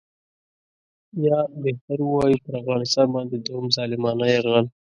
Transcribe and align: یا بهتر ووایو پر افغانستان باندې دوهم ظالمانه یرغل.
یا 1.25 1.39
بهتر 1.63 1.97
ووایو 2.03 2.41
پر 2.43 2.53
افغانستان 2.61 3.07
باندې 3.15 3.35
دوهم 3.45 3.67
ظالمانه 3.75 4.25
یرغل. 4.33 4.65